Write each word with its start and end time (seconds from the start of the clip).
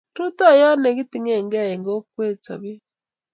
Rutoiyo 0.15 0.69
ne 0.77 0.89
kinetigei 0.97 1.71
eng' 1.73 1.85
kwekeny 2.13 2.41
sobet 2.45 2.81